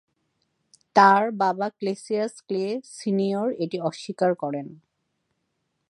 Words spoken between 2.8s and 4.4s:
senior এটি অস্বীকার